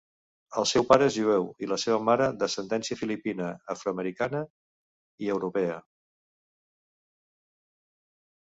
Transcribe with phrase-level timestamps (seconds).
[0.59, 4.43] El seu pare és jueu i la seva mare d'ascendència filipina, afroamericana
[5.27, 5.77] i europea.